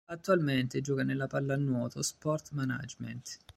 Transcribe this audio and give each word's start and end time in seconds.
Attualmente 0.07 0.81
gioca 0.81 1.03
nella 1.03 1.27
Pallanuoto 1.27 2.01
Sport 2.01 2.53
Management. 2.53 3.37